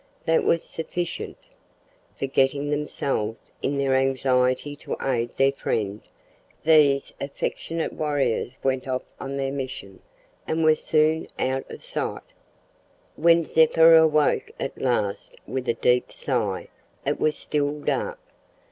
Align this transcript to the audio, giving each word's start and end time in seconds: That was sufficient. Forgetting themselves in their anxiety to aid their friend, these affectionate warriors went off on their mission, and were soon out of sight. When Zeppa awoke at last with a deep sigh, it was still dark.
That 0.25 0.43
was 0.43 0.63
sufficient. 0.63 1.37
Forgetting 2.17 2.71
themselves 2.71 3.51
in 3.61 3.77
their 3.77 3.93
anxiety 3.95 4.75
to 4.77 4.97
aid 4.99 5.29
their 5.37 5.51
friend, 5.51 6.01
these 6.63 7.13
affectionate 7.21 7.93
warriors 7.93 8.57
went 8.63 8.87
off 8.87 9.03
on 9.19 9.37
their 9.37 9.51
mission, 9.51 10.01
and 10.47 10.63
were 10.63 10.73
soon 10.73 11.27
out 11.37 11.69
of 11.69 11.83
sight. 11.83 12.23
When 13.15 13.45
Zeppa 13.45 13.93
awoke 13.95 14.49
at 14.59 14.81
last 14.81 15.35
with 15.45 15.69
a 15.69 15.75
deep 15.75 16.11
sigh, 16.11 16.69
it 17.05 17.19
was 17.19 17.37
still 17.37 17.79
dark. 17.79 18.17